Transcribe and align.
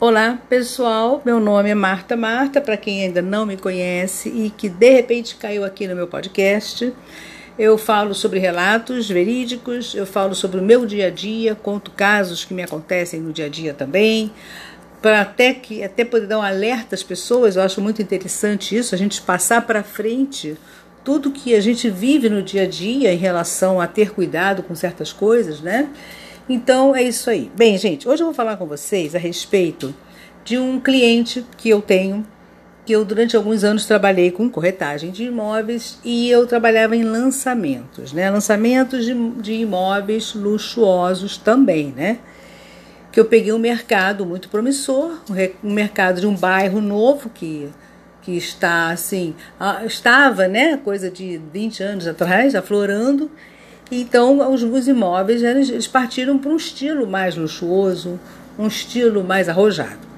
Olá, 0.00 0.38
pessoal. 0.48 1.20
Meu 1.26 1.38
nome 1.38 1.68
é 1.68 1.74
Marta 1.74 2.16
Marta, 2.16 2.58
para 2.58 2.74
quem 2.78 3.04
ainda 3.04 3.20
não 3.20 3.44
me 3.44 3.58
conhece 3.58 4.30
e 4.30 4.48
que 4.48 4.66
de 4.66 4.88
repente 4.88 5.36
caiu 5.36 5.62
aqui 5.62 5.86
no 5.86 5.94
meu 5.94 6.06
podcast. 6.08 6.90
Eu 7.58 7.76
falo 7.76 8.14
sobre 8.14 8.38
relatos 8.38 9.10
verídicos, 9.10 9.94
eu 9.94 10.06
falo 10.06 10.34
sobre 10.34 10.58
o 10.58 10.62
meu 10.62 10.86
dia 10.86 11.08
a 11.08 11.10
dia, 11.10 11.54
conto 11.54 11.90
casos 11.90 12.46
que 12.46 12.54
me 12.54 12.62
acontecem 12.62 13.20
no 13.20 13.30
dia 13.30 13.44
a 13.44 13.48
dia 13.50 13.74
também, 13.74 14.32
para 15.02 15.20
até 15.20 15.52
que 15.52 15.84
até 15.84 16.02
poder 16.02 16.26
dar 16.26 16.38
um 16.38 16.42
alerta 16.42 16.94
às 16.94 17.02
pessoas. 17.02 17.56
Eu 17.56 17.62
acho 17.62 17.82
muito 17.82 18.00
interessante 18.00 18.74
isso, 18.74 18.94
a 18.94 18.98
gente 18.98 19.20
passar 19.20 19.66
para 19.66 19.82
frente 19.82 20.56
tudo 21.04 21.30
que 21.30 21.54
a 21.54 21.60
gente 21.60 21.90
vive 21.90 22.30
no 22.30 22.42
dia 22.42 22.62
a 22.62 22.66
dia 22.66 23.12
em 23.12 23.18
relação 23.18 23.78
a 23.78 23.86
ter 23.86 24.12
cuidado 24.12 24.62
com 24.62 24.74
certas 24.74 25.12
coisas, 25.12 25.60
né? 25.60 25.90
Então 26.48 26.94
é 26.94 27.02
isso 27.02 27.30
aí. 27.30 27.50
Bem, 27.54 27.76
gente, 27.78 28.08
hoje 28.08 28.22
eu 28.22 28.26
vou 28.26 28.34
falar 28.34 28.56
com 28.56 28.66
vocês 28.66 29.14
a 29.14 29.18
respeito 29.18 29.94
de 30.44 30.58
um 30.58 30.80
cliente 30.80 31.44
que 31.56 31.68
eu 31.68 31.80
tenho, 31.80 32.26
que 32.84 32.92
eu 32.92 33.04
durante 33.04 33.36
alguns 33.36 33.62
anos 33.62 33.86
trabalhei 33.86 34.30
com 34.30 34.48
corretagem 34.48 35.10
de 35.10 35.24
imóveis 35.24 35.98
e 36.04 36.28
eu 36.30 36.46
trabalhava 36.46 36.96
em 36.96 37.04
lançamentos, 37.04 38.12
né? 38.12 38.30
Lançamentos 38.30 39.04
de, 39.04 39.14
de 39.40 39.52
imóveis 39.52 40.34
luxuosos 40.34 41.36
também, 41.36 41.92
né? 41.96 42.18
Que 43.12 43.20
eu 43.20 43.24
peguei 43.24 43.52
um 43.52 43.58
mercado 43.58 44.24
muito 44.24 44.48
promissor, 44.48 45.20
um 45.62 45.72
mercado 45.72 46.20
de 46.20 46.26
um 46.26 46.34
bairro 46.34 46.80
novo 46.80 47.28
que 47.28 47.68
que 48.22 48.36
está 48.36 48.90
assim, 48.90 49.34
estava, 49.86 50.46
né, 50.46 50.76
coisa 50.76 51.10
de 51.10 51.40
20 51.52 51.82
anos 51.82 52.06
atrás, 52.06 52.54
aflorando, 52.54 53.30
então, 53.90 54.52
os, 54.52 54.62
os 54.62 54.86
imóveis 54.86 55.42
eles 55.42 55.86
partiram 55.86 56.38
para 56.38 56.50
um 56.50 56.56
estilo 56.56 57.06
mais 57.06 57.36
luxuoso, 57.36 58.20
um 58.58 58.66
estilo 58.66 59.24
mais 59.24 59.48
arrojado. 59.48 60.10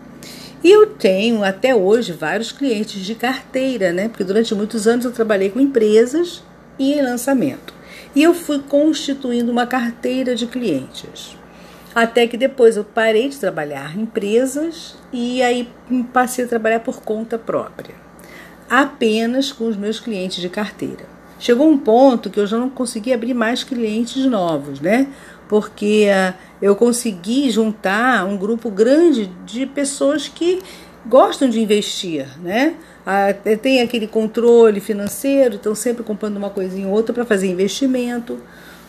E 0.63 0.71
eu 0.71 0.87
tenho 0.87 1.43
até 1.43 1.75
hoje 1.75 2.13
vários 2.13 2.53
clientes 2.53 3.05
de 3.05 3.15
carteira, 3.15 3.93
né? 3.93 4.09
Porque 4.09 4.23
durante 4.23 4.55
muitos 4.55 4.87
anos 4.87 5.05
eu 5.05 5.11
trabalhei 5.11 5.51
com 5.51 5.59
empresas 5.59 6.43
e 6.79 6.93
em 6.93 7.03
lançamento. 7.03 7.75
E 8.15 8.23
eu 8.23 8.33
fui 8.33 8.61
constituindo 8.61 9.51
uma 9.51 9.67
carteira 9.67 10.37
de 10.37 10.47
clientes. 10.47 11.37
Até 11.95 12.27
que 12.27 12.37
depois 12.37 12.77
eu 12.77 12.85
parei 12.85 13.29
de 13.29 13.39
trabalhar 13.39 13.97
em 13.97 14.03
empresas 14.03 14.97
e 15.13 15.43
aí 15.43 15.69
passei 16.13 16.45
a 16.45 16.49
trabalhar 16.49 16.81
por 16.81 17.03
conta 17.03 17.39
própria, 17.39 17.95
apenas 18.69 19.53
com 19.53 19.69
os 19.69 19.77
meus 19.77 20.01
clientes 20.01 20.41
de 20.41 20.49
carteira. 20.49 21.12
Chegou 21.43 21.69
um 21.69 21.77
ponto 21.77 22.31
que 22.31 22.39
eu 22.39 22.47
já 22.47 22.57
não 22.57 22.71
consegui 22.71 23.13
abrir 23.13 23.35
mais 23.35 23.65
clientes 23.65 24.25
novos, 24.27 24.81
né? 24.81 25.09
Porque 25.49 26.07
uh, 26.09 26.35
eu 26.63 26.77
consegui 26.77 27.51
juntar 27.51 28.25
um 28.25 28.37
grupo 28.37 28.71
grande 28.71 29.27
de 29.45 29.67
pessoas 29.67 30.29
que 30.29 30.63
gostam 31.05 31.51
de 31.51 31.61
investir, 31.61 32.29
né? 32.41 32.77
Uh, 33.05 33.57
tem 33.57 33.81
aquele 33.81 34.07
controle 34.07 34.79
financeiro, 34.79 35.57
estão 35.57 35.75
sempre 35.75 36.05
comprando 36.05 36.37
uma 36.37 36.49
coisinha 36.49 36.87
ou 36.87 36.93
outra 36.93 37.13
para 37.13 37.25
fazer 37.25 37.49
investimento, 37.49 38.39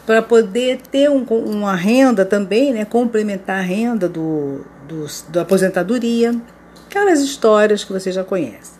para 0.05 0.21
poder 0.21 0.79
ter 0.91 1.09
um, 1.09 1.23
uma 1.23 1.75
renda 1.75 2.23
também, 2.23 2.71
né? 2.71 2.85
Complementar 2.85 3.61
a 3.61 3.63
renda 3.63 4.07
do, 4.07 4.63
do, 4.88 5.07
da 5.29 5.41
aposentadoria. 5.41 6.39
Aquelas 6.85 7.19
histórias 7.19 7.83
que 7.83 7.91
você 7.91 8.11
já 8.11 8.23
conhece. 8.23 8.73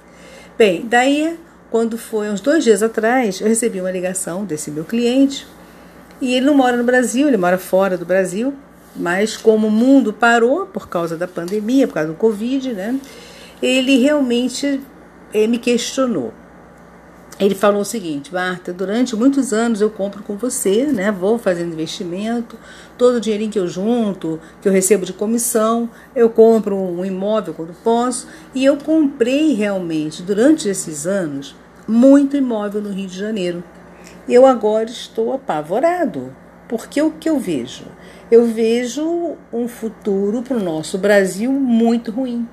Bem, 0.60 0.86
daí 0.88 1.40
quando 1.74 1.98
foi 1.98 2.30
uns 2.30 2.40
dois 2.40 2.64
dias 2.64 2.84
atrás, 2.84 3.42
eu 3.42 3.48
recebi 3.48 3.82
uma 3.82 3.90
ligação 3.90 4.46
desse 4.46 4.70
meu 4.70 4.86
cliente 4.86 5.48
e 6.22 6.36
ele 6.36 6.46
não 6.46 6.54
mora 6.54 6.78
no 6.78 6.84
Brasil, 6.84 7.28
ele 7.28 7.36
mora 7.36 7.58
fora 7.58 7.98
do 7.98 8.06
Brasil, 8.06 8.54
mas 8.96 9.36
como 9.36 9.66
o 9.66 9.72
mundo 9.72 10.14
parou 10.14 10.68
por 10.68 10.88
causa 10.88 11.18
da 11.18 11.28
pandemia, 11.28 11.88
por 11.88 11.96
causa 11.96 12.10
do 12.10 12.16
Covid, 12.16 12.74
né? 12.74 13.00
Ele 13.60 13.98
realmente 13.98 14.80
eh, 15.34 15.48
me 15.48 15.58
questionou. 15.58 16.32
Ele 17.40 17.56
falou 17.56 17.82
o 17.82 17.86
seguinte, 17.86 18.32
Marta, 18.32 18.72
durante 18.72 19.16
muitos 19.16 19.52
anos 19.52 19.82
eu 19.82 19.90
compro 19.90 20.22
com 20.22 20.38
você, 20.38 20.86
né? 20.86 21.12
Vou 21.12 21.40
fazendo 21.40 21.74
investimento, 21.74 22.56
todo 23.00 23.16
o 23.16 23.20
dinheirinho 23.20 23.50
que 23.50 23.58
eu 23.58 23.68
junto, 23.68 24.40
que 24.62 24.68
eu 24.68 24.72
recebo 24.72 25.08
de 25.08 25.14
comissão, 25.14 25.90
eu 26.16 26.30
compro 26.30 26.78
um 26.78 27.04
imóvel 27.04 27.56
quando 27.56 27.74
posso, 27.84 28.28
e 28.54 28.64
eu 28.64 28.78
comprei 28.78 29.56
realmente 29.56 30.22
durante 30.22 30.70
esses 30.70 31.08
anos 31.08 31.56
muito 31.88 32.38
imóvel 32.38 32.82
no 32.82 32.92
Rio 32.92 33.08
de 33.08 33.18
Janeiro. 33.18 33.64
Eu 34.28 34.46
agora 34.46 34.86
estou 34.86 35.34
apavorado, 35.34 36.36
porque 36.68 37.02
o 37.02 37.12
que 37.12 37.30
eu 37.30 37.40
vejo? 37.40 37.86
Eu 38.32 38.46
vejo 38.48 39.36
um 39.52 39.68
futuro 39.68 40.42
para 40.42 40.58
o 40.58 40.64
nosso 40.64 40.98
Brasil 40.98 41.52
muito 41.52 42.12
ruim. 42.12 42.48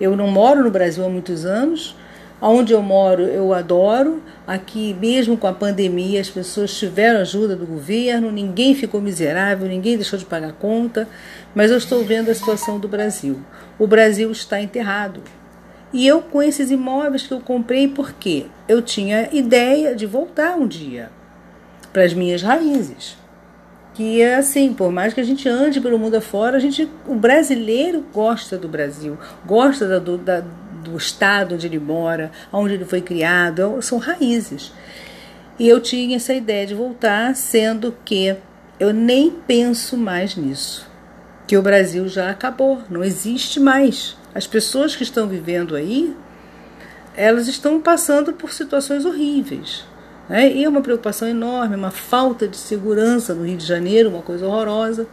Eu 0.00 0.16
não 0.16 0.28
moro 0.28 0.62
no 0.62 0.70
Brasil 0.70 1.04
há 1.04 1.08
muitos 1.08 1.44
anos, 1.44 1.96
Onde 2.40 2.74
eu 2.74 2.82
moro, 2.82 3.22
eu 3.22 3.54
adoro. 3.54 4.22
Aqui, 4.46 4.94
mesmo 5.00 5.36
com 5.36 5.46
a 5.46 5.52
pandemia, 5.52 6.20
as 6.20 6.28
pessoas 6.28 6.76
tiveram 6.78 7.20
ajuda 7.20 7.56
do 7.56 7.66
governo, 7.66 8.30
ninguém 8.30 8.74
ficou 8.74 9.00
miserável, 9.00 9.66
ninguém 9.66 9.96
deixou 9.96 10.18
de 10.18 10.26
pagar 10.26 10.52
conta. 10.52 11.08
Mas 11.54 11.70
eu 11.70 11.78
estou 11.78 12.04
vendo 12.04 12.30
a 12.30 12.34
situação 12.34 12.78
do 12.78 12.86
Brasil. 12.86 13.40
O 13.78 13.86
Brasil 13.86 14.30
está 14.30 14.60
enterrado. 14.60 15.22
E 15.96 16.06
eu, 16.06 16.20
com 16.20 16.42
esses 16.42 16.70
imóveis 16.70 17.26
que 17.26 17.32
eu 17.32 17.40
comprei, 17.40 17.88
porque 17.88 18.44
eu 18.68 18.82
tinha 18.82 19.30
ideia 19.32 19.96
de 19.96 20.04
voltar 20.04 20.54
um 20.54 20.68
dia 20.68 21.08
para 21.90 22.04
as 22.04 22.12
minhas 22.12 22.42
raízes. 22.42 23.16
Que 23.94 24.20
é 24.20 24.34
assim, 24.34 24.74
por 24.74 24.92
mais 24.92 25.14
que 25.14 25.20
a 25.22 25.24
gente 25.24 25.48
ande 25.48 25.80
pelo 25.80 25.98
mundo 25.98 26.16
afora, 26.16 26.58
a 26.58 26.60
gente, 26.60 26.86
o 27.08 27.14
brasileiro 27.14 28.04
gosta 28.12 28.58
do 28.58 28.68
Brasil, 28.68 29.16
gosta 29.46 29.88
da, 29.88 29.98
da, 29.98 30.44
do 30.84 30.98
estado 30.98 31.54
onde 31.54 31.66
ele 31.66 31.78
mora, 31.78 32.30
onde 32.52 32.74
ele 32.74 32.84
foi 32.84 33.00
criado, 33.00 33.80
são 33.80 33.96
raízes. 33.96 34.74
E 35.58 35.66
eu 35.66 35.80
tinha 35.80 36.16
essa 36.16 36.34
ideia 36.34 36.66
de 36.66 36.74
voltar, 36.74 37.34
sendo 37.34 37.96
que 38.04 38.36
eu 38.78 38.92
nem 38.92 39.30
penso 39.30 39.96
mais 39.96 40.36
nisso. 40.36 40.86
Que 41.46 41.56
o 41.56 41.62
Brasil 41.62 42.06
já 42.06 42.28
acabou, 42.28 42.82
não 42.90 43.02
existe 43.02 43.58
mais. 43.58 44.14
As 44.36 44.46
pessoas 44.46 44.94
que 44.94 45.02
estão 45.02 45.26
vivendo 45.26 45.74
aí, 45.74 46.14
elas 47.16 47.48
estão 47.48 47.80
passando 47.80 48.34
por 48.34 48.52
situações 48.52 49.06
horríveis. 49.06 49.86
Né? 50.28 50.52
E 50.52 50.62
é 50.62 50.68
uma 50.68 50.82
preocupação 50.82 51.26
enorme, 51.26 51.74
uma 51.74 51.90
falta 51.90 52.46
de 52.46 52.58
segurança 52.58 53.32
no 53.32 53.46
Rio 53.46 53.56
de 53.56 53.64
Janeiro, 53.64 54.10
uma 54.10 54.20
coisa 54.20 54.46
horrorosa. 54.46 55.06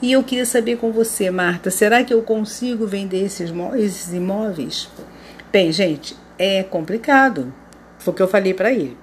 E 0.00 0.12
eu 0.12 0.22
queria 0.22 0.46
saber 0.46 0.78
com 0.78 0.90
você, 0.90 1.30
Marta, 1.30 1.70
será 1.70 2.02
que 2.02 2.14
eu 2.14 2.22
consigo 2.22 2.86
vender 2.86 3.26
esses, 3.26 3.52
esses 3.76 4.14
imóveis? 4.14 4.88
Bem, 5.52 5.70
gente, 5.70 6.16
é 6.38 6.62
complicado. 6.62 7.52
Foi 7.98 8.14
o 8.14 8.16
que 8.16 8.22
eu 8.22 8.28
falei 8.28 8.54
para 8.54 8.72
ele. 8.72 8.96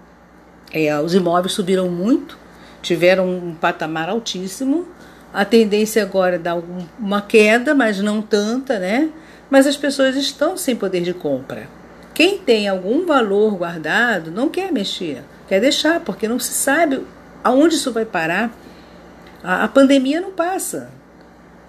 É, 0.73 0.99
os 0.99 1.13
imóveis 1.13 1.53
subiram 1.53 1.88
muito, 1.88 2.35
tiveram 2.81 3.29
um 3.29 3.53
patamar 3.53 4.09
altíssimo. 4.09 4.88
A 5.33 5.45
tendência 5.45 6.03
agora 6.03 6.35
é 6.35 6.39
dar 6.39 6.61
uma 6.99 7.21
queda, 7.21 7.73
mas 7.73 7.99
não 7.99 8.21
tanta, 8.21 8.77
né? 8.79 9.09
mas 9.51 9.67
as 9.67 9.75
pessoas 9.75 10.15
estão 10.15 10.55
sem 10.55 10.77
poder 10.77 11.01
de 11.01 11.13
compra. 11.13 11.67
Quem 12.13 12.37
tem 12.37 12.69
algum 12.69 13.05
valor 13.05 13.57
guardado 13.57 14.31
não 14.31 14.47
quer 14.47 14.71
mexer, 14.71 15.23
quer 15.47 15.59
deixar, 15.59 15.99
porque 15.99 16.27
não 16.27 16.39
se 16.39 16.53
sabe 16.53 17.05
aonde 17.43 17.75
isso 17.75 17.91
vai 17.91 18.05
parar. 18.05 18.49
A, 19.43 19.65
a 19.65 19.67
pandemia 19.67 20.21
não 20.21 20.31
passa. 20.31 20.89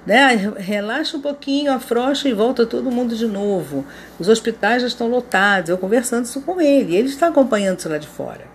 Né? 0.06 0.52
Relaxa 0.56 1.16
um 1.16 1.20
pouquinho, 1.20 1.72
afrouxa 1.72 2.28
e 2.28 2.32
volta 2.32 2.64
todo 2.64 2.90
mundo 2.90 3.16
de 3.16 3.26
novo. 3.26 3.84
Os 4.18 4.28
hospitais 4.28 4.82
já 4.82 4.88
estão 4.88 5.08
lotados. 5.08 5.70
Eu 5.70 5.78
conversando 5.78 6.24
isso 6.24 6.40
com 6.42 6.60
ele, 6.60 6.94
ele 6.94 7.08
está 7.08 7.28
acompanhando 7.28 7.80
isso 7.80 7.88
lá 7.88 7.98
de 7.98 8.08
fora. 8.08 8.46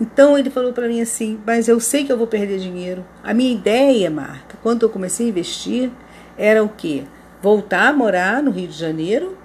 Então 0.00 0.36
ele 0.36 0.50
falou 0.50 0.72
para 0.72 0.88
mim 0.88 1.00
assim: 1.00 1.38
Mas 1.46 1.68
eu 1.68 1.80
sei 1.80 2.04
que 2.04 2.12
eu 2.12 2.18
vou 2.18 2.26
perder 2.26 2.58
dinheiro. 2.58 3.04
A 3.22 3.32
minha 3.32 3.52
ideia, 3.52 4.10
Marta, 4.10 4.56
quando 4.62 4.84
eu 4.84 4.90
comecei 4.90 5.26
a 5.26 5.28
investir, 5.30 5.90
era 6.36 6.62
o 6.62 6.68
quê? 6.68 7.04
voltar 7.46 7.88
a 7.88 7.92
morar 7.92 8.42
no 8.42 8.50
Rio 8.50 8.66
de 8.66 8.76
Janeiro, 8.76 9.36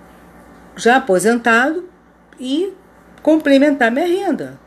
já 0.75 0.97
aposentado, 0.97 1.87
e 2.39 2.73
complementar 3.21 3.91
minha 3.91 4.07
renda. 4.07 4.59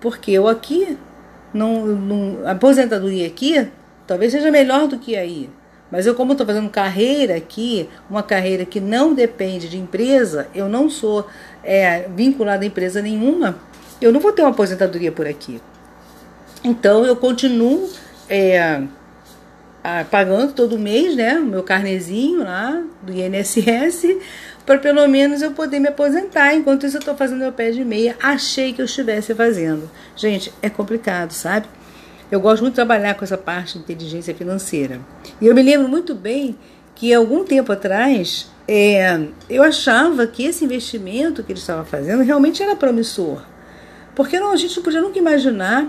Porque 0.00 0.30
eu 0.30 0.48
aqui, 0.48 0.96
não, 1.52 1.84
não, 1.84 2.48
aposentadoria 2.48 3.26
aqui 3.26 3.68
talvez 4.06 4.32
seja 4.32 4.50
melhor 4.50 4.88
do 4.88 4.98
que 4.98 5.14
aí. 5.14 5.50
Mas 5.90 6.06
eu, 6.06 6.14
como 6.14 6.32
estou 6.32 6.46
fazendo 6.46 6.70
carreira 6.70 7.36
aqui, 7.36 7.88
uma 8.08 8.22
carreira 8.22 8.64
que 8.64 8.80
não 8.80 9.12
depende 9.12 9.68
de 9.68 9.78
empresa, 9.78 10.48
eu 10.54 10.66
não 10.66 10.88
sou 10.88 11.26
é, 11.62 12.08
vinculada 12.14 12.64
a 12.64 12.66
empresa 12.66 13.02
nenhuma, 13.02 13.58
eu 14.00 14.12
não 14.12 14.20
vou 14.20 14.32
ter 14.32 14.42
uma 14.42 14.50
aposentadoria 14.50 15.12
por 15.12 15.26
aqui. 15.26 15.60
Então 16.64 17.04
eu 17.04 17.16
continuo 17.16 17.88
é, 18.28 18.82
pagando 20.10 20.52
todo 20.52 20.78
mês, 20.78 21.16
né, 21.16 21.38
o 21.38 21.46
meu 21.46 21.62
carnezinho 21.62 22.40
lá 22.44 22.82
do 23.02 23.12
INSS, 23.12 24.16
para 24.66 24.78
pelo 24.78 25.06
menos 25.08 25.40
eu 25.40 25.52
poder 25.52 25.80
me 25.80 25.88
aposentar. 25.88 26.54
Enquanto 26.54 26.84
isso 26.84 26.96
eu 26.96 27.00
estou 27.00 27.16
fazendo 27.16 27.38
meu 27.38 27.52
pé 27.52 27.70
de 27.70 27.84
meia, 27.84 28.16
achei 28.22 28.72
que 28.72 28.80
eu 28.80 28.84
estivesse 28.84 29.34
fazendo. 29.34 29.90
Gente, 30.14 30.52
é 30.60 30.68
complicado, 30.68 31.32
sabe? 31.32 31.66
Eu 32.30 32.40
gosto 32.40 32.60
muito 32.60 32.72
de 32.72 32.76
trabalhar 32.76 33.14
com 33.14 33.24
essa 33.24 33.38
parte 33.38 33.74
de 33.74 33.78
inteligência 33.78 34.34
financeira. 34.34 35.00
E 35.40 35.46
eu 35.46 35.54
me 35.54 35.62
lembro 35.62 35.88
muito 35.88 36.14
bem 36.14 36.58
que 36.94 37.14
algum 37.14 37.44
tempo 37.44 37.72
atrás 37.72 38.50
é, 38.66 39.20
eu 39.48 39.62
achava 39.62 40.26
que 40.26 40.44
esse 40.44 40.64
investimento 40.64 41.42
que 41.42 41.52
ele 41.52 41.58
estava 41.58 41.84
fazendo 41.86 42.22
realmente 42.22 42.62
era 42.62 42.76
promissor. 42.76 43.42
Porque 44.18 44.40
não, 44.40 44.50
a 44.50 44.56
gente 44.56 44.76
não 44.76 44.82
podia 44.82 45.00
nunca 45.00 45.16
imaginar 45.16 45.86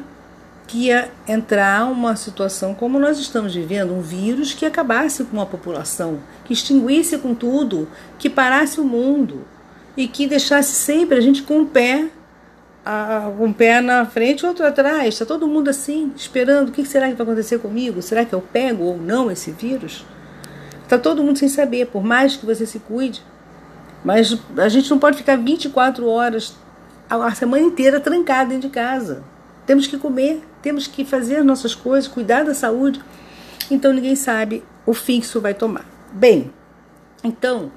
que 0.68 0.86
ia 0.86 1.10
entrar 1.28 1.92
uma 1.92 2.16
situação 2.16 2.76
como 2.76 3.00
nós 3.00 3.18
estamos 3.18 3.56
vivendo, 3.56 3.92
um 3.92 4.02
vírus 4.02 4.54
que 4.54 4.68
acabasse 4.68 5.24
com 5.24 5.42
a 5.42 5.48
população, 5.48 6.20
que 6.46 6.54
extinguisse 6.54 7.18
com 7.18 7.34
tudo, 7.34 7.88
que 8.20 8.30
parasse 8.30 8.80
o 8.80 8.84
mundo 8.84 9.48
e 9.98 10.08
que 10.08 10.28
deixasse 10.28 10.74
sempre 10.74 11.18
a 11.18 11.22
gente 11.22 11.42
com 11.42 11.62
um 11.62 11.66
pé, 11.66 12.08
um 13.40 13.52
pé 13.52 13.82
na 13.82 14.06
frente 14.06 14.42
e 14.42 14.46
outro 14.46 14.64
atrás. 14.64 15.16
Está 15.16 15.26
todo 15.26 15.48
mundo 15.48 15.72
assim, 15.72 16.14
esperando 16.16 16.70
o 16.70 16.72
que 16.72 16.86
será 16.86 17.10
que 17.10 17.16
vai 17.16 17.26
acontecer 17.26 17.58
comigo? 17.58 18.00
Será 18.00 18.24
que 18.24 18.34
eu 18.34 18.42
pego 18.42 18.84
ou 18.84 18.98
não 19.00 19.32
esse 19.32 19.50
vírus? 19.50 20.06
Está 20.84 21.00
todo 21.00 21.24
mundo 21.24 21.40
sem 21.40 21.50
saber, 21.50 21.88
por 21.88 22.04
mais 22.04 22.36
que 22.36 22.46
você 22.46 22.68
se 22.68 22.78
cuide. 22.78 23.24
Mas 24.06 24.38
a 24.56 24.70
gente 24.70 24.88
não 24.92 25.00
pode 25.00 25.18
ficar 25.18 25.36
24 25.36 26.08
horas, 26.08 26.54
a 27.10 27.34
semana 27.34 27.64
inteira 27.64 28.00
trancado 28.00 28.50
dentro 28.50 28.70
de 28.70 28.74
casa. 28.74 29.24
Temos 29.66 29.88
que 29.88 29.98
comer, 29.98 30.42
temos 30.62 30.88
que 30.88 31.04
fazer 31.04 31.44
nossas 31.44 31.74
coisas, 31.74 32.08
cuidar 32.08 32.44
da 32.44 32.54
saúde. 32.54 33.02
Então 33.70 33.94
ninguém 33.94 34.16
sabe 34.16 34.64
o 34.86 34.94
fim 34.94 35.20
que 35.20 35.26
isso 35.26 35.42
vai 35.42 35.54
tomar. 35.54 35.86
Bem, 36.12 36.52
então, 37.24 37.72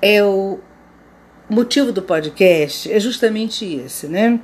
é 0.00 0.22
o 0.22 0.58
motivo 1.48 1.92
do 1.92 2.02
podcast 2.02 2.90
é 2.90 2.98
justamente 2.98 3.64
esse, 3.64 4.06
né? 4.06 4.40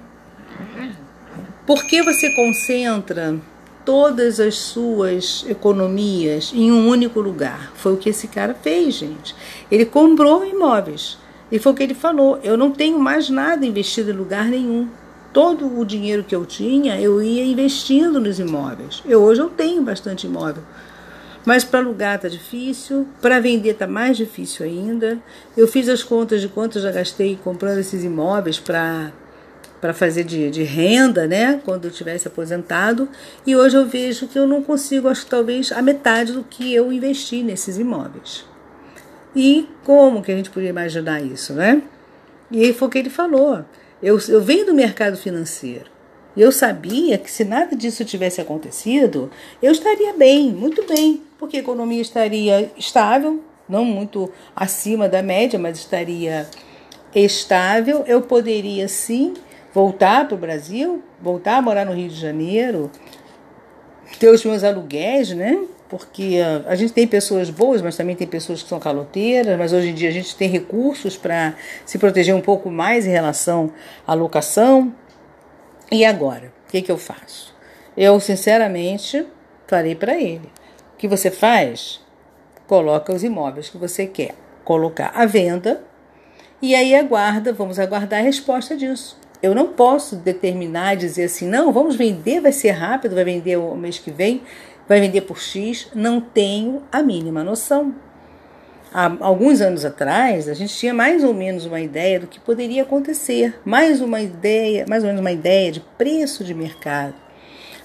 Por 1.66 1.84
que 1.84 2.02
você 2.02 2.30
concentra 2.34 3.36
todas 3.84 4.40
as 4.40 4.56
suas 4.56 5.44
economias 5.48 6.52
em 6.54 6.70
um 6.72 6.88
único 6.88 7.20
lugar? 7.20 7.72
Foi 7.74 7.94
o 7.94 7.96
que 7.96 8.10
esse 8.10 8.28
cara 8.28 8.54
fez, 8.54 8.94
gente. 8.94 9.34
Ele 9.70 9.84
comprou 9.84 10.44
imóveis. 10.44 11.18
E 11.52 11.58
foi 11.58 11.72
o 11.72 11.74
que 11.74 11.82
ele 11.82 11.94
falou: 11.94 12.40
eu 12.42 12.56
não 12.56 12.70
tenho 12.70 12.98
mais 12.98 13.28
nada 13.28 13.66
investido 13.66 14.10
em 14.10 14.14
lugar 14.14 14.46
nenhum 14.46 14.88
todo 15.32 15.78
o 15.78 15.84
dinheiro 15.84 16.24
que 16.24 16.34
eu 16.34 16.44
tinha, 16.44 17.00
eu 17.00 17.22
ia 17.22 17.44
investindo 17.44 18.20
nos 18.20 18.38
imóveis. 18.38 19.02
Eu 19.06 19.22
hoje 19.22 19.40
eu 19.40 19.48
tenho 19.48 19.82
bastante 19.82 20.26
imóvel. 20.26 20.62
Mas 21.44 21.64
para 21.64 21.80
alugar 21.80 22.20
tá 22.20 22.28
difícil, 22.28 23.06
para 23.20 23.40
vender 23.40 23.74
tá 23.74 23.86
mais 23.86 24.16
difícil 24.16 24.64
ainda. 24.64 25.18
Eu 25.56 25.66
fiz 25.66 25.88
as 25.88 26.02
contas 26.02 26.40
de 26.40 26.48
quanto 26.48 26.78
eu 26.78 26.82
já 26.82 26.90
gastei 26.90 27.38
comprando 27.42 27.78
esses 27.78 28.02
imóveis 28.04 28.58
para 28.58 29.12
para 29.80 29.92
fazer 29.92 30.22
de, 30.22 30.48
de 30.48 30.62
renda, 30.62 31.26
né, 31.26 31.60
quando 31.64 31.86
eu 31.86 31.90
tivesse 31.90 32.28
aposentado, 32.28 33.08
e 33.44 33.56
hoje 33.56 33.76
eu 33.76 33.84
vejo 33.84 34.28
que 34.28 34.38
eu 34.38 34.46
não 34.46 34.62
consigo, 34.62 35.08
acho 35.08 35.24
que 35.24 35.30
talvez 35.32 35.72
a 35.72 35.82
metade 35.82 36.30
do 36.30 36.44
que 36.44 36.72
eu 36.72 36.92
investi 36.92 37.42
nesses 37.42 37.78
imóveis. 37.78 38.44
E 39.34 39.68
como 39.84 40.22
que 40.22 40.30
a 40.30 40.36
gente 40.36 40.50
poderia 40.50 40.70
imaginar 40.70 41.22
isso, 41.22 41.52
né? 41.54 41.82
E 42.50 42.72
foi 42.72 42.88
o 42.88 42.90
que 42.90 42.98
ele 42.98 43.10
falou. 43.10 43.64
Eu, 44.02 44.18
eu 44.28 44.42
venho 44.42 44.66
do 44.66 44.74
mercado 44.74 45.16
financeiro. 45.16 45.90
Eu 46.36 46.50
sabia 46.50 47.18
que 47.18 47.30
se 47.30 47.44
nada 47.44 47.76
disso 47.76 48.04
tivesse 48.04 48.40
acontecido, 48.40 49.30
eu 49.62 49.70
estaria 49.70 50.14
bem, 50.14 50.50
muito 50.50 50.86
bem, 50.86 51.22
porque 51.38 51.58
a 51.58 51.60
economia 51.60 52.00
estaria 52.00 52.70
estável, 52.76 53.42
não 53.68 53.84
muito 53.84 54.30
acima 54.56 55.08
da 55.08 55.22
média, 55.22 55.58
mas 55.58 55.78
estaria 55.78 56.46
estável. 57.14 58.02
Eu 58.06 58.22
poderia 58.22 58.88
sim 58.88 59.34
voltar 59.74 60.26
para 60.26 60.34
o 60.34 60.38
Brasil, 60.38 61.02
voltar 61.20 61.58
a 61.58 61.62
morar 61.62 61.84
no 61.84 61.92
Rio 61.92 62.08
de 62.08 62.18
Janeiro, 62.18 62.90
ter 64.18 64.30
os 64.30 64.44
meus 64.44 64.64
aluguéis, 64.64 65.30
né? 65.30 65.64
Porque 65.92 66.40
ah, 66.42 66.70
a 66.70 66.74
gente 66.74 66.94
tem 66.94 67.06
pessoas 67.06 67.50
boas, 67.50 67.82
mas 67.82 67.94
também 67.94 68.16
tem 68.16 68.26
pessoas 68.26 68.62
que 68.62 68.68
são 68.70 68.80
caloteiras, 68.80 69.58
mas 69.58 69.74
hoje 69.74 69.90
em 69.90 69.94
dia 69.94 70.08
a 70.08 70.12
gente 70.12 70.34
tem 70.34 70.48
recursos 70.48 71.18
para 71.18 71.54
se 71.84 71.98
proteger 71.98 72.34
um 72.34 72.40
pouco 72.40 72.70
mais 72.70 73.06
em 73.06 73.10
relação 73.10 73.70
à 74.06 74.14
locação. 74.14 74.94
E 75.90 76.02
agora, 76.02 76.50
o 76.66 76.70
que, 76.70 76.80
que 76.80 76.90
eu 76.90 76.96
faço? 76.96 77.54
Eu, 77.94 78.18
sinceramente, 78.20 79.26
falei 79.66 79.94
para 79.94 80.16
ele: 80.16 80.50
o 80.94 80.96
que 80.96 81.06
você 81.06 81.30
faz? 81.30 82.00
Coloca 82.66 83.12
os 83.12 83.22
imóveis 83.22 83.68
que 83.68 83.76
você 83.76 84.06
quer 84.06 84.34
colocar 84.64 85.12
à 85.14 85.26
venda 85.26 85.84
e 86.62 86.74
aí 86.74 86.94
aguarda, 86.94 87.52
vamos 87.52 87.78
aguardar 87.78 88.20
a 88.20 88.22
resposta 88.22 88.74
disso. 88.74 89.20
Eu 89.42 89.54
não 89.54 89.74
posso 89.74 90.16
determinar, 90.16 90.94
dizer 90.94 91.24
assim, 91.24 91.46
não, 91.48 91.70
vamos 91.70 91.96
vender, 91.96 92.40
vai 92.40 92.52
ser 92.52 92.70
rápido, 92.70 93.14
vai 93.14 93.24
vender 93.24 93.56
o 93.56 93.74
mês 93.74 93.98
que 93.98 94.10
vem 94.10 94.40
vai 94.92 95.00
vender 95.00 95.22
por 95.22 95.40
X, 95.40 95.88
não 95.94 96.20
tenho 96.20 96.82
a 96.92 97.02
mínima 97.02 97.42
noção. 97.42 97.94
Há 98.92 99.10
alguns 99.20 99.62
anos 99.62 99.86
atrás, 99.86 100.50
a 100.50 100.52
gente 100.52 100.76
tinha 100.76 100.92
mais 100.92 101.24
ou 101.24 101.32
menos 101.32 101.64
uma 101.64 101.80
ideia 101.80 102.20
do 102.20 102.26
que 102.26 102.38
poderia 102.38 102.82
acontecer, 102.82 103.58
mais 103.64 104.02
uma 104.02 104.20
ideia, 104.20 104.84
mais 104.86 105.02
ou 105.02 105.06
menos 105.06 105.22
uma 105.22 105.32
ideia 105.32 105.72
de 105.72 105.80
preço 105.80 106.44
de 106.44 106.52
mercado. 106.52 107.14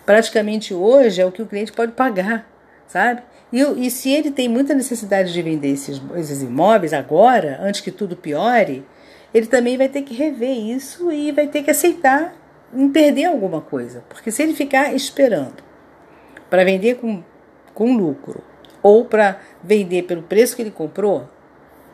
Praticamente 0.05 0.73
hoje 0.73 1.21
é 1.21 1.25
o 1.25 1.31
que 1.31 1.41
o 1.41 1.45
cliente 1.45 1.71
pode 1.71 1.93
pagar, 1.93 2.45
sabe? 2.89 3.21
E, 3.53 3.61
e 3.61 3.89
se 3.89 4.11
ele 4.11 4.29
tem 4.29 4.49
muita 4.49 4.73
necessidade 4.73 5.31
de 5.31 5.41
vender 5.41 5.69
esses, 5.69 6.01
esses 6.17 6.41
imóveis 6.41 6.91
agora, 6.91 7.57
antes 7.61 7.79
que 7.79 7.89
tudo 7.89 8.17
piore, 8.17 8.85
ele 9.33 9.47
também 9.47 9.77
vai 9.77 9.87
ter 9.87 10.01
que 10.01 10.13
rever 10.13 10.57
isso 10.57 11.09
e 11.09 11.31
vai 11.31 11.47
ter 11.47 11.63
que 11.63 11.71
aceitar 11.71 12.35
em 12.73 12.89
perder 12.89 13.25
alguma 13.27 13.61
coisa. 13.61 14.03
Porque 14.09 14.29
se 14.29 14.43
ele 14.43 14.53
ficar 14.53 14.93
esperando 14.93 15.66
para 16.49 16.63
vender 16.63 16.95
com, 16.95 17.23
com 17.73 17.95
lucro 17.95 18.43
ou 18.81 19.05
para 19.05 19.39
vender 19.63 20.03
pelo 20.03 20.23
preço 20.23 20.55
que 20.55 20.61
ele 20.61 20.71
comprou, 20.71 21.27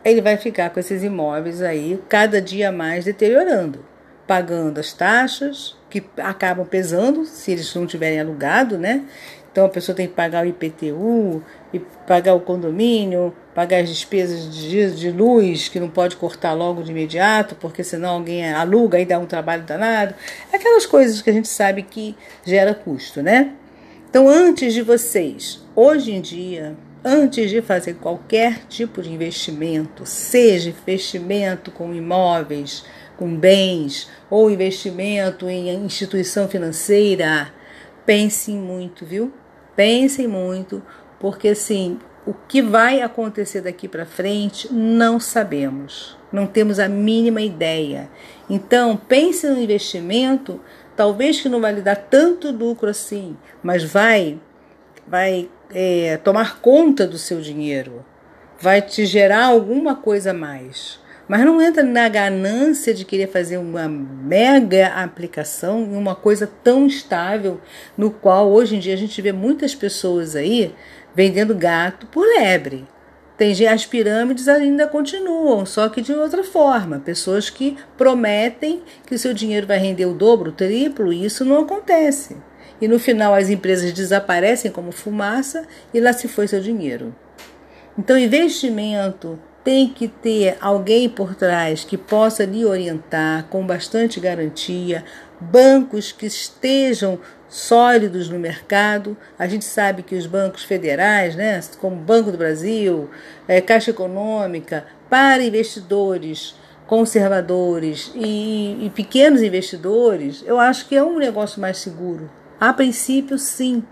ele 0.04 0.22
vai 0.22 0.38
ficar 0.38 0.70
com 0.70 0.80
esses 0.80 1.04
imóveis 1.04 1.62
aí 1.62 2.00
cada 2.10 2.42
dia 2.42 2.72
mais 2.72 3.06
deteriorando, 3.06 3.86
pagando 4.28 4.80
as 4.80 4.94
taxas 4.94 5.78
que 5.90 6.04
acabam 6.18 6.66
pesando 6.66 7.26
se 7.26 7.52
eles 7.52 7.74
não 7.74 7.86
tiverem 7.86 8.20
alugado, 8.20 8.78
né? 8.78 9.06
Então 9.52 9.66
a 9.66 9.70
pessoa 9.70 9.96
tem 9.96 10.08
que 10.08 10.16
pagar 10.16 10.44
o 10.44 10.50
IPTU, 10.50 11.44
pagar 12.08 12.34
o 12.34 12.40
condomínio, 12.40 13.32
pagar 13.54 13.82
as 13.82 13.90
despesas 13.90 14.52
de, 14.52 14.96
de 14.96 15.12
luz, 15.12 15.70
que 15.70 15.80
não 15.80 15.90
pode 15.90 16.16
cortar 16.16 16.54
logo 16.54 16.82
de 16.82 16.90
imediato, 16.90 17.56
porque 17.56 17.84
senão 17.84 18.16
alguém 18.16 18.52
aluga 18.52 19.00
e 19.00 19.06
dá 19.06 19.20
um 19.20 19.28
trabalho 19.28 19.62
danado. 19.62 20.16
Aquelas 20.52 20.88
coisas 20.88 21.22
que 21.22 21.30
a 21.30 21.34
gente 21.34 21.48
sabe 21.48 21.84
que 21.84 22.18
gera 22.44 22.74
custo, 22.74 23.22
né? 23.22 23.54
Então, 24.14 24.30
antes 24.30 24.76
de 24.76 24.84
vocês, 24.84 25.60
hoje 25.76 26.12
em 26.12 26.22
dia, 26.22 26.78
antes 27.04 27.50
de 27.50 27.64
fazer 27.64 27.96
qualquer 27.96 28.60
tipo 28.70 29.02
de 29.02 29.12
investimento, 29.12 30.06
seja 30.06 30.70
investimento 30.70 31.72
com 31.72 31.92
imóveis, 31.96 32.86
com 33.18 33.36
bens, 33.36 34.08
ou 34.30 34.52
investimento 34.52 35.50
em 35.50 35.84
instituição 35.84 36.48
financeira, 36.48 37.52
pensem 38.06 38.56
muito, 38.56 39.04
viu? 39.04 39.34
Pensem 39.76 40.28
muito, 40.28 40.84
porque 41.20 41.48
assim, 41.48 41.98
o 42.24 42.36
que 42.36 42.62
vai 42.62 43.02
acontecer 43.02 43.62
daqui 43.62 43.88
para 43.88 44.06
frente 44.06 44.72
não 44.72 45.20
sabemos, 45.20 46.16
não 46.32 46.46
temos 46.46 46.78
a 46.78 46.88
mínima 46.88 47.42
ideia. 47.42 48.08
Então, 48.48 48.96
pense 48.96 49.48
no 49.48 49.60
investimento 49.60 50.62
talvez 50.96 51.42
que 51.42 51.50
não 51.50 51.62
vai 51.62 51.74
lhe 51.74 51.82
dar 51.82 51.96
tanto 51.96 52.52
lucro 52.52 52.90
assim, 52.90 53.36
mas 53.62 53.84
vai, 53.84 54.40
vai 55.08 55.50
é, 55.74 56.18
tomar 56.18 56.60
conta 56.60 57.08
do 57.08 57.18
seu 57.18 57.42
dinheiro, 57.42 58.06
vai 58.60 58.82
te 58.82 59.06
gerar 59.06 59.46
alguma 59.46 59.96
coisa 59.96 60.32
a 60.32 60.34
mais. 60.34 61.02
Mas 61.28 61.46
não 61.46 61.62
entra 61.62 61.84
na 61.84 62.10
ganância 62.10 62.94
de 62.94 63.06
querer 63.06 63.28
fazer 63.28 63.58
uma 63.58 63.88
mega 63.88 64.88
aplicação 64.88 65.82
em 65.82 65.96
uma 65.96 66.16
coisa 66.16 66.46
tão 66.64 66.86
estável, 66.86 67.62
no 67.98 68.12
qual 68.12 68.52
hoje 68.52 68.76
em 68.76 68.80
dia 68.80 68.94
a 68.94 68.98
gente 68.98 69.22
vê 69.22 69.32
muitas 69.32 69.74
pessoas 69.74 70.36
aí 70.36 70.76
vendendo 71.16 71.56
gato 71.56 72.08
por 72.08 72.26
lebre. 72.26 72.86
Tem, 73.38 73.68
as 73.68 73.86
pirâmides 73.86 74.48
ainda 74.48 74.88
continuam, 74.88 75.66
só 75.66 75.90
que 75.90 76.02
de 76.02 76.14
outra 76.14 76.44
forma. 76.44 77.00
Pessoas 77.00 77.50
que 77.50 77.76
prometem 77.98 78.84
que 79.08 79.16
o 79.16 79.20
seu 79.20 79.34
dinheiro 79.34 79.66
vai 79.66 79.80
render 79.80 80.06
o 80.06 80.14
dobro, 80.14 80.52
o 80.52 80.54
triplo, 80.54 81.12
e 81.12 81.26
isso 81.26 81.44
não 81.44 81.62
acontece. 81.62 82.38
E 82.80 82.88
no 82.88 83.00
final 83.00 83.34
as 83.34 83.50
empresas 83.50 83.92
desaparecem 83.92 84.72
como 84.72 84.92
fumaça 84.92 85.66
e 85.94 86.00
lá 86.00 86.14
se 86.14 86.28
foi 86.28 86.48
seu 86.48 86.60
dinheiro. 86.60 87.16
Então, 87.98 88.18
investimento 88.18 89.40
tem 89.64 89.88
que 89.88 90.08
ter 90.08 90.58
alguém 90.60 91.08
por 91.08 91.36
trás 91.36 91.84
que 91.84 91.98
possa 91.98 92.44
lhe 92.44 92.66
orientar 92.66 93.46
com 93.46 93.66
bastante 93.66 94.20
garantia, 94.20 95.06
bancos 95.40 96.12
que 96.12 96.26
estejam 96.26 97.20
sólidos 97.54 98.30
no 98.30 98.40
mercado. 98.40 99.16
A 99.38 99.46
gente 99.46 99.64
sabe 99.64 100.02
que 100.02 100.16
os 100.16 100.26
bancos 100.26 100.64
federais, 100.64 101.36
né, 101.36 101.60
como 101.80 101.96
Banco 101.96 102.32
do 102.32 102.38
Brasil, 102.38 103.12
é, 103.48 103.62
Caixa 103.62 103.92
Econômica, 103.92 104.88
para 105.08 105.44
investidores 105.44 106.56
conservadores 106.88 108.12
e, 108.16 108.86
e 108.86 108.92
pequenos 108.94 109.44
investidores, 109.44 110.44
eu 110.48 110.60
acho 110.60 110.88
que 110.88 110.96
é 110.96 111.04
um 111.04 111.20
negócio 111.20 111.62
mais 111.62 111.78
seguro. 111.78 112.30
A 112.60 112.74
princípio, 112.74 113.38
sim. 113.38 113.84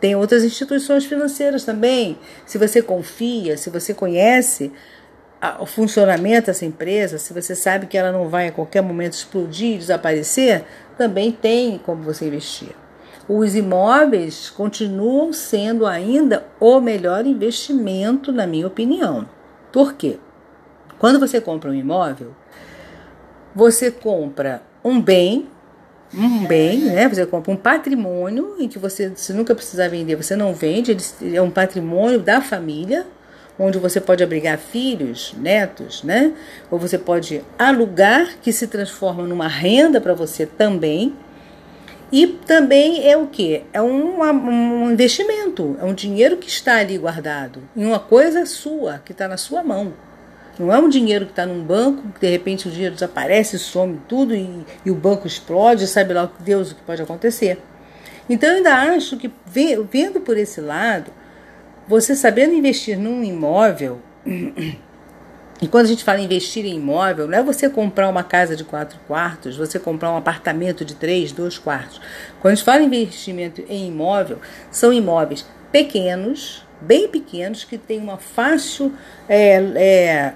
Tem 0.00 0.16
outras 0.16 0.42
instituições 0.42 1.04
financeiras 1.04 1.64
também. 1.64 2.18
Se 2.46 2.56
você 2.56 2.80
confia, 2.80 3.58
se 3.58 3.68
você 3.68 3.92
conhece 3.92 4.72
o 5.60 5.66
funcionamento 5.66 6.46
dessa 6.46 6.64
empresa, 6.64 7.18
se 7.18 7.32
você 7.32 7.54
sabe 7.54 7.86
que 7.86 7.98
ela 7.98 8.10
não 8.10 8.28
vai 8.28 8.48
a 8.48 8.52
qualquer 8.52 8.80
momento 8.80 9.12
explodir, 9.12 9.78
desaparecer, 9.78 10.64
também 10.96 11.30
tem 11.30 11.78
como 11.78 12.02
você 12.02 12.26
investir. 12.26 12.81
Os 13.28 13.54
imóveis 13.54 14.50
continuam 14.50 15.32
sendo 15.32 15.86
ainda 15.86 16.46
o 16.58 16.80
melhor 16.80 17.26
investimento, 17.26 18.32
na 18.32 18.46
minha 18.46 18.66
opinião. 18.66 19.28
Por 19.72 19.94
quê? 19.94 20.18
Quando 20.98 21.18
você 21.18 21.40
compra 21.40 21.70
um 21.70 21.74
imóvel, 21.74 22.34
você 23.54 23.90
compra 23.90 24.62
um 24.84 25.00
bem 25.00 25.48
um 26.14 26.46
bem, 26.46 26.78
né? 26.80 27.08
Você 27.08 27.24
compra 27.24 27.52
um 27.52 27.56
patrimônio 27.56 28.56
em 28.58 28.68
que 28.68 28.78
você, 28.78 29.12
se 29.14 29.32
nunca 29.32 29.54
precisar 29.54 29.88
vender, 29.88 30.16
você 30.16 30.36
não 30.36 30.52
vende. 30.52 30.96
Ele 31.20 31.36
é 31.36 31.42
um 31.42 31.50
patrimônio 31.50 32.20
da 32.20 32.40
família, 32.40 33.06
onde 33.58 33.78
você 33.78 34.00
pode 34.00 34.22
abrigar 34.22 34.58
filhos, 34.58 35.34
netos, 35.38 36.02
né? 36.02 36.34
Ou 36.70 36.78
você 36.78 36.98
pode 36.98 37.42
alugar, 37.58 38.36
que 38.42 38.52
se 38.52 38.66
transforma 38.66 39.22
numa 39.22 39.48
renda 39.48 40.00
para 40.00 40.12
você 40.12 40.44
também. 40.44 41.14
E 42.12 42.26
também 42.26 43.08
é 43.08 43.16
o 43.16 43.26
que? 43.26 43.64
É 43.72 43.80
um, 43.80 44.20
um 44.20 44.92
investimento, 44.92 45.78
é 45.80 45.84
um 45.84 45.94
dinheiro 45.94 46.36
que 46.36 46.46
está 46.46 46.76
ali 46.76 46.98
guardado, 46.98 47.62
em 47.74 47.86
uma 47.86 47.98
coisa 47.98 48.44
sua, 48.44 49.00
que 49.02 49.12
está 49.12 49.26
na 49.26 49.38
sua 49.38 49.64
mão. 49.64 49.94
Não 50.58 50.70
é 50.70 50.78
um 50.78 50.90
dinheiro 50.90 51.24
que 51.24 51.32
está 51.32 51.46
num 51.46 51.64
banco, 51.64 52.02
que 52.12 52.20
de 52.20 52.30
repente 52.30 52.68
o 52.68 52.70
dinheiro 52.70 52.94
desaparece, 52.94 53.58
some 53.58 53.98
tudo 54.06 54.34
e, 54.34 54.66
e 54.84 54.90
o 54.90 54.94
banco 54.94 55.26
explode, 55.26 55.86
sabe 55.86 56.12
lá 56.12 56.30
Deus 56.40 56.72
o 56.72 56.74
que 56.74 56.82
pode 56.82 57.00
acontecer. 57.00 57.58
Então 58.28 58.50
eu 58.50 58.56
ainda 58.56 58.74
acho 58.74 59.16
que, 59.16 59.30
vendo 59.90 60.20
por 60.20 60.36
esse 60.36 60.60
lado, 60.60 61.10
você 61.88 62.14
sabendo 62.14 62.52
investir 62.52 62.98
num 62.98 63.24
imóvel, 63.24 64.00
e 65.62 65.68
quando 65.68 65.86
a 65.86 65.88
gente 65.88 66.02
fala 66.02 66.20
investir 66.20 66.66
em 66.66 66.74
imóvel, 66.74 67.28
não 67.28 67.38
é 67.38 67.42
você 67.42 67.70
comprar 67.70 68.08
uma 68.08 68.24
casa 68.24 68.56
de 68.56 68.64
quatro 68.64 68.98
quartos, 69.06 69.56
você 69.56 69.78
comprar 69.78 70.10
um 70.10 70.16
apartamento 70.16 70.84
de 70.84 70.96
três, 70.96 71.30
dois 71.30 71.56
quartos. 71.56 72.00
Quando 72.40 72.52
a 72.52 72.54
gente 72.56 72.64
fala 72.64 72.82
em 72.82 72.86
investimento 72.86 73.62
em 73.68 73.86
imóvel, 73.86 74.40
são 74.72 74.92
imóveis 74.92 75.46
pequenos, 75.70 76.66
bem 76.80 77.06
pequenos, 77.06 77.62
que 77.62 77.78
têm 77.78 78.00
uma 78.00 78.18
fácil 78.18 78.92
é, 79.28 80.34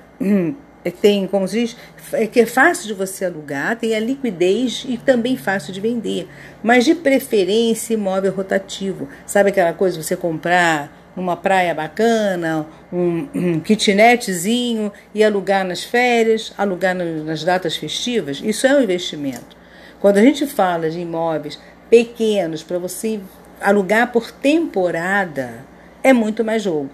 é, 0.85 0.91
tem, 0.93 1.27
como 1.27 1.49
se 1.49 1.61
diz, 1.61 1.77
é 2.13 2.29
que 2.29 2.41
é 2.41 2.47
fácil 2.47 2.87
de 2.87 2.95
você 2.95 3.25
alugar, 3.25 3.77
tem 3.77 3.97
a 3.97 3.99
liquidez 3.99 4.85
e 4.89 4.97
também 4.97 5.37
fácil 5.37 5.73
de 5.73 5.81
vender. 5.81 6.29
Mas 6.63 6.85
de 6.85 6.95
preferência 6.95 7.95
imóvel 7.95 8.31
rotativo. 8.31 9.09
Sabe 9.27 9.51
aquela 9.51 9.73
coisa 9.73 10.01
você 10.01 10.15
comprar 10.15 11.06
numa 11.17 11.37
praia 11.37 11.75
bacana, 11.75 12.67
um, 12.93 13.27
um 13.35 13.61
kitnetzinho 13.61 14.93
e 15.15 15.25
alugar 15.25 15.65
nas 15.65 15.83
férias, 15.83 16.53
alugar 16.59 16.95
nas 16.95 17.43
datas 17.43 17.77
festivas? 17.77 18.41
Isso 18.45 18.67
é 18.67 18.77
um 18.77 18.83
investimento. 18.83 19.57
Quando 19.99 20.19
a 20.19 20.23
gente 20.23 20.47
fala 20.47 20.91
de 20.91 21.01
imóveis 21.01 21.59
pequenos 21.89 22.63
para 22.63 22.79
você 22.79 23.19
alugar 23.61 24.13
por 24.13 24.31
temporada, 24.31 25.65
é 26.03 26.13
muito 26.13 26.45
mais 26.45 26.63
jogo. 26.63 26.91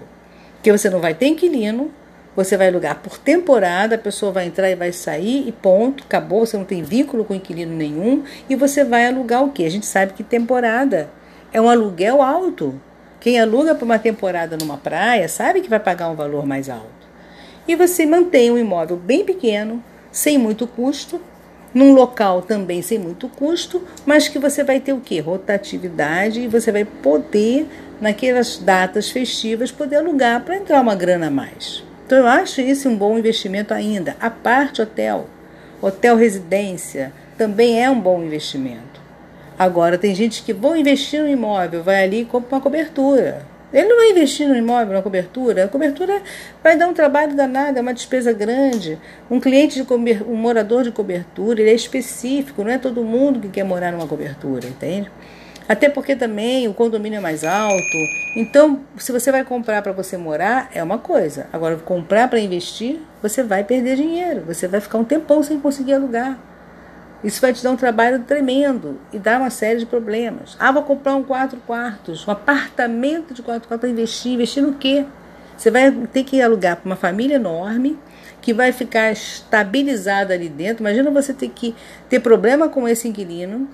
Porque 0.54 0.70
você 0.70 0.88
não 0.88 1.00
vai 1.00 1.12
ter 1.12 1.26
inquilino, 1.26 1.90
você 2.34 2.56
vai 2.56 2.68
alugar 2.68 3.00
por 3.00 3.18
temporada, 3.18 3.96
a 3.96 3.98
pessoa 3.98 4.32
vai 4.32 4.46
entrar 4.46 4.70
e 4.70 4.74
vai 4.74 4.92
sair 4.92 5.46
e 5.46 5.52
ponto, 5.52 6.04
acabou, 6.04 6.46
você 6.46 6.56
não 6.56 6.64
tem 6.64 6.82
vínculo 6.82 7.24
com 7.24 7.34
inquilino 7.34 7.74
nenhum 7.74 8.22
e 8.48 8.54
você 8.54 8.84
vai 8.84 9.06
alugar 9.06 9.44
o 9.44 9.52
quê? 9.52 9.64
A 9.64 9.70
gente 9.70 9.84
sabe 9.84 10.12
que 10.14 10.22
temporada 10.22 11.10
é 11.52 11.60
um 11.60 11.68
aluguel 11.68 12.22
alto. 12.22 12.80
Quem 13.22 13.38
aluga 13.38 13.72
por 13.72 13.84
uma 13.84 14.00
temporada 14.00 14.56
numa 14.56 14.76
praia 14.76 15.28
sabe 15.28 15.60
que 15.60 15.70
vai 15.70 15.78
pagar 15.78 16.10
um 16.10 16.16
valor 16.16 16.44
mais 16.44 16.68
alto. 16.68 17.06
E 17.68 17.76
você 17.76 18.04
mantém 18.04 18.50
um 18.50 18.58
imóvel 18.58 18.96
bem 18.96 19.24
pequeno, 19.24 19.80
sem 20.10 20.36
muito 20.36 20.66
custo, 20.66 21.20
num 21.72 21.92
local 21.92 22.42
também 22.42 22.82
sem 22.82 22.98
muito 22.98 23.28
custo, 23.28 23.80
mas 24.04 24.26
que 24.26 24.40
você 24.40 24.64
vai 24.64 24.80
ter 24.80 24.92
o 24.92 25.00
quê? 25.00 25.20
Rotatividade 25.20 26.40
e 26.40 26.48
você 26.48 26.72
vai 26.72 26.84
poder, 26.84 27.68
naquelas 28.00 28.58
datas 28.58 29.08
festivas, 29.08 29.70
poder 29.70 29.98
alugar 29.98 30.42
para 30.42 30.56
entrar 30.56 30.80
uma 30.80 30.96
grana 30.96 31.28
a 31.28 31.30
mais. 31.30 31.84
Então 32.04 32.18
eu 32.18 32.26
acho 32.26 32.60
isso 32.60 32.88
um 32.88 32.96
bom 32.96 33.16
investimento 33.16 33.72
ainda. 33.72 34.16
A 34.20 34.30
parte 34.30 34.82
hotel, 34.82 35.28
hotel 35.80 36.16
residência, 36.16 37.12
também 37.38 37.80
é 37.80 37.88
um 37.88 38.00
bom 38.00 38.20
investimento. 38.20 39.01
Agora 39.62 39.96
tem 39.96 40.12
gente 40.12 40.42
que 40.42 40.52
vão 40.52 40.74
investir 40.74 41.20
no 41.20 41.28
imóvel, 41.28 41.84
vai 41.84 42.02
ali 42.02 42.22
e 42.22 42.24
compra 42.24 42.56
uma 42.56 42.60
cobertura. 42.60 43.46
Ele 43.72 43.86
não 43.88 43.96
vai 43.96 44.10
investir 44.10 44.48
no 44.48 44.56
imóvel, 44.56 44.92
na 44.92 45.00
cobertura. 45.00 45.66
A 45.66 45.68
cobertura 45.68 46.20
vai 46.60 46.76
dar 46.76 46.88
um 46.88 46.92
trabalho 46.92 47.36
danado, 47.36 47.78
é 47.78 47.80
uma 47.80 47.94
despesa 47.94 48.32
grande. 48.32 48.98
Um 49.30 49.38
cliente, 49.38 49.80
de 49.80 49.92
um 50.24 50.34
morador 50.34 50.82
de 50.82 50.90
cobertura, 50.90 51.60
ele 51.60 51.70
é 51.70 51.74
específico, 51.74 52.64
não 52.64 52.72
é 52.72 52.78
todo 52.78 53.04
mundo 53.04 53.38
que 53.38 53.50
quer 53.50 53.62
morar 53.62 53.92
numa 53.92 54.08
cobertura, 54.08 54.66
entende? 54.66 55.08
Até 55.68 55.88
porque 55.88 56.16
também 56.16 56.66
o 56.66 56.74
condomínio 56.74 57.18
é 57.18 57.20
mais 57.20 57.44
alto. 57.44 57.98
Então, 58.34 58.80
se 58.96 59.12
você 59.12 59.30
vai 59.30 59.44
comprar 59.44 59.80
para 59.80 59.92
você 59.92 60.16
morar, 60.16 60.70
é 60.74 60.82
uma 60.82 60.98
coisa. 60.98 61.46
Agora, 61.52 61.76
comprar 61.76 62.26
para 62.26 62.40
investir, 62.40 63.00
você 63.22 63.44
vai 63.44 63.62
perder 63.62 63.94
dinheiro. 63.94 64.42
Você 64.44 64.66
vai 64.66 64.80
ficar 64.80 64.98
um 64.98 65.04
tempão 65.04 65.40
sem 65.40 65.60
conseguir 65.60 65.92
alugar. 65.92 66.36
Isso 67.22 67.40
vai 67.40 67.52
te 67.52 67.62
dar 67.62 67.70
um 67.70 67.76
trabalho 67.76 68.20
tremendo 68.20 68.98
e 69.12 69.18
dar 69.18 69.40
uma 69.40 69.50
série 69.50 69.78
de 69.78 69.86
problemas. 69.86 70.56
Ah, 70.58 70.72
vou 70.72 70.82
comprar 70.82 71.14
um 71.14 71.22
quatro 71.22 71.60
quartos, 71.66 72.26
um 72.26 72.32
apartamento 72.32 73.32
de 73.32 73.42
quatro 73.42 73.68
quartos 73.68 73.80
para 73.80 73.88
investir. 73.88 74.32
Investir 74.32 74.62
no 74.62 74.74
quê? 74.74 75.06
Você 75.56 75.70
vai 75.70 75.92
ter 76.12 76.24
que 76.24 76.42
alugar 76.42 76.76
para 76.76 76.86
uma 76.86 76.96
família 76.96 77.36
enorme 77.36 77.96
que 78.40 78.52
vai 78.52 78.72
ficar 78.72 79.12
estabilizada 79.12 80.34
ali 80.34 80.48
dentro. 80.48 80.82
Imagina 80.82 81.10
você 81.10 81.32
ter 81.32 81.48
que 81.48 81.74
ter 82.08 82.18
problema 82.18 82.68
com 82.68 82.88
esse 82.88 83.06
inquilino, 83.06 83.68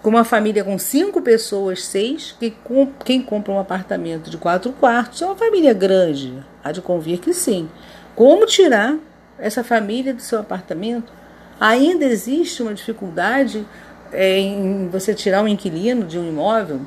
com 0.00 0.08
uma 0.08 0.24
família 0.24 0.64
com 0.64 0.78
cinco 0.78 1.20
pessoas, 1.20 1.84
seis, 1.84 2.34
que 2.38 2.50
com, 2.50 2.86
quem 3.04 3.20
compra 3.20 3.52
um 3.52 3.58
apartamento 3.58 4.30
de 4.30 4.38
quatro 4.38 4.72
quartos 4.72 5.20
é 5.20 5.26
uma 5.26 5.36
família 5.36 5.74
grande. 5.74 6.42
Há 6.62 6.72
de 6.72 6.80
convir 6.80 7.20
que 7.20 7.34
sim. 7.34 7.68
Como 8.16 8.46
tirar 8.46 8.96
essa 9.38 9.62
família 9.62 10.14
do 10.14 10.22
seu 10.22 10.38
apartamento? 10.40 11.12
Ainda 11.60 12.04
existe 12.04 12.62
uma 12.62 12.74
dificuldade 12.74 13.66
é, 14.12 14.38
em 14.38 14.88
você 14.88 15.14
tirar 15.14 15.42
um 15.42 15.48
inquilino 15.48 16.06
de 16.06 16.18
um 16.18 16.28
imóvel. 16.28 16.80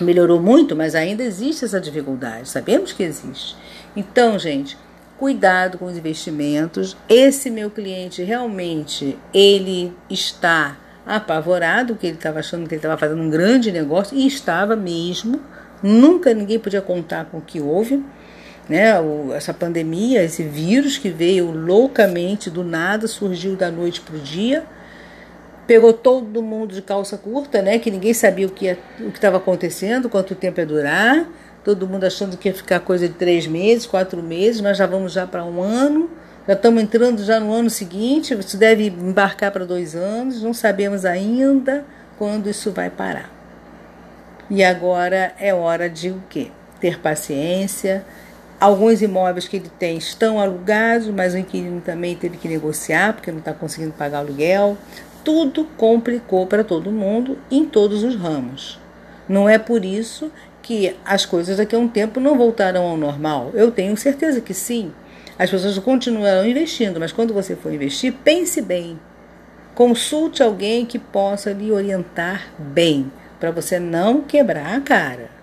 Melhorou 0.00 0.40
muito, 0.40 0.76
mas 0.76 0.94
ainda 0.94 1.22
existe 1.22 1.64
essa 1.64 1.80
dificuldade. 1.80 2.48
Sabemos 2.48 2.92
que 2.92 3.02
existe. 3.02 3.56
Então, 3.96 4.38
gente, 4.38 4.76
cuidado 5.18 5.76
com 5.76 5.86
os 5.86 5.96
investimentos. 5.96 6.96
Esse 7.08 7.50
meu 7.50 7.70
cliente 7.70 8.22
realmente 8.22 9.18
ele 9.34 9.92
está 10.08 10.76
apavorado, 11.04 11.96
que 11.96 12.06
ele 12.06 12.16
estava 12.16 12.38
achando 12.38 12.68
que 12.68 12.74
ele 12.74 12.78
estava 12.78 12.96
fazendo 12.96 13.22
um 13.22 13.30
grande 13.30 13.72
negócio, 13.72 14.16
e 14.16 14.26
estava 14.26 14.76
mesmo. 14.76 15.40
Nunca 15.82 16.32
ninguém 16.34 16.58
podia 16.58 16.82
contar 16.82 17.24
com 17.26 17.38
o 17.38 17.42
que 17.42 17.60
houve. 17.60 18.04
Né, 18.68 19.00
o, 19.00 19.32
essa 19.32 19.54
pandemia, 19.54 20.22
esse 20.22 20.42
vírus 20.42 20.98
que 20.98 21.08
veio 21.08 21.50
loucamente 21.50 22.50
do 22.50 22.62
nada, 22.62 23.06
surgiu 23.06 23.56
da 23.56 23.70
noite 23.70 24.00
para 24.02 24.16
o 24.16 24.18
dia, 24.18 24.62
pegou 25.66 25.92
todo 25.92 26.42
mundo 26.42 26.74
de 26.74 26.82
calça 26.82 27.16
curta, 27.16 27.62
né, 27.62 27.78
que 27.78 27.90
ninguém 27.90 28.12
sabia 28.12 28.46
o 28.46 28.50
que 28.50 28.76
estava 29.14 29.38
acontecendo, 29.38 30.10
quanto 30.10 30.34
tempo 30.34 30.60
ia 30.60 30.66
durar, 30.66 31.28
todo 31.64 31.86
mundo 31.86 32.04
achando 32.04 32.36
que 32.36 32.48
ia 32.48 32.54
ficar 32.54 32.80
coisa 32.80 33.08
de 33.08 33.14
três 33.14 33.46
meses, 33.46 33.86
quatro 33.86 34.22
meses, 34.22 34.60
nós 34.60 34.76
já 34.76 34.86
vamos 34.86 35.12
já 35.12 35.26
para 35.26 35.44
um 35.44 35.62
ano. 35.62 36.10
Já 36.46 36.54
estamos 36.54 36.82
entrando 36.82 37.22
já 37.22 37.38
no 37.38 37.52
ano 37.52 37.68
seguinte, 37.68 38.34
você 38.34 38.56
deve 38.56 38.86
embarcar 38.86 39.52
para 39.52 39.66
dois 39.66 39.94
anos, 39.94 40.42
não 40.42 40.54
sabemos 40.54 41.04
ainda 41.04 41.84
quando 42.16 42.48
isso 42.48 42.72
vai 42.72 42.88
parar. 42.88 43.30
E 44.48 44.64
agora 44.64 45.34
é 45.38 45.52
hora 45.52 45.90
de 45.90 46.08
o 46.08 46.22
quê? 46.30 46.50
Ter 46.80 46.98
paciência. 47.00 48.02
Alguns 48.60 49.00
imóveis 49.02 49.46
que 49.46 49.56
ele 49.56 49.70
tem 49.78 49.98
estão 49.98 50.40
alugados, 50.40 51.06
mas 51.06 51.32
o 51.32 51.38
inquilino 51.38 51.80
também 51.80 52.16
teve 52.16 52.36
que 52.36 52.48
negociar 52.48 53.12
porque 53.12 53.30
não 53.30 53.38
está 53.38 53.52
conseguindo 53.52 53.92
pagar 53.92 54.18
aluguel. 54.18 54.76
Tudo 55.22 55.64
complicou 55.76 56.44
para 56.44 56.64
todo 56.64 56.90
mundo 56.90 57.38
em 57.50 57.64
todos 57.64 58.02
os 58.02 58.16
ramos. 58.16 58.80
Não 59.28 59.48
é 59.48 59.58
por 59.58 59.84
isso 59.84 60.32
que 60.60 60.96
as 61.04 61.24
coisas 61.24 61.58
daqui 61.58 61.76
a 61.76 61.78
um 61.78 61.86
tempo 61.86 62.18
não 62.18 62.36
voltarão 62.36 62.84
ao 62.84 62.96
normal. 62.96 63.52
Eu 63.54 63.70
tenho 63.70 63.96
certeza 63.96 64.40
que 64.40 64.52
sim. 64.52 64.92
As 65.38 65.48
pessoas 65.48 65.78
continuarão 65.78 66.44
investindo, 66.44 66.98
mas 66.98 67.12
quando 67.12 67.32
você 67.32 67.54
for 67.54 67.72
investir, 67.72 68.12
pense 68.24 68.60
bem. 68.60 68.98
Consulte 69.72 70.42
alguém 70.42 70.84
que 70.84 70.98
possa 70.98 71.52
lhe 71.52 71.70
orientar 71.70 72.48
bem, 72.58 73.12
para 73.38 73.52
você 73.52 73.78
não 73.78 74.20
quebrar 74.20 74.74
a 74.74 74.80
cara. 74.80 75.37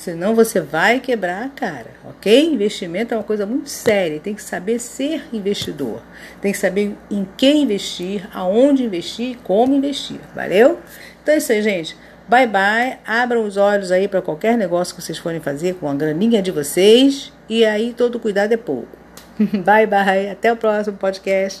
Senão 0.00 0.34
você 0.34 0.62
vai 0.62 0.98
quebrar 0.98 1.44
a 1.44 1.50
cara, 1.50 1.90
ok? 2.08 2.46
Investimento 2.46 3.12
é 3.12 3.18
uma 3.18 3.22
coisa 3.22 3.44
muito 3.44 3.68
séria, 3.68 4.18
tem 4.18 4.34
que 4.34 4.42
saber 4.42 4.78
ser 4.78 5.22
investidor. 5.30 6.00
Tem 6.40 6.52
que 6.52 6.56
saber 6.56 6.96
em 7.10 7.28
quem 7.36 7.64
investir, 7.64 8.26
aonde 8.32 8.82
investir, 8.82 9.36
como 9.44 9.74
investir. 9.74 10.18
Valeu? 10.34 10.78
Então 11.22 11.34
é 11.34 11.36
isso 11.36 11.52
aí, 11.52 11.60
gente. 11.60 11.94
Bye 12.26 12.46
bye, 12.46 12.98
abram 13.06 13.44
os 13.44 13.58
olhos 13.58 13.92
aí 13.92 14.08
para 14.08 14.22
qualquer 14.22 14.56
negócio 14.56 14.94
que 14.94 15.02
vocês 15.02 15.18
forem 15.18 15.38
fazer 15.38 15.74
com 15.74 15.86
a 15.86 15.94
graninha 15.94 16.40
de 16.40 16.50
vocês 16.50 17.30
e 17.46 17.62
aí 17.66 17.92
todo 17.92 18.18
cuidado 18.18 18.52
é 18.52 18.56
pouco. 18.56 18.96
bye 19.66 19.86
bye, 19.86 20.30
até 20.30 20.50
o 20.50 20.56
próximo 20.56 20.96
podcast. 20.96 21.58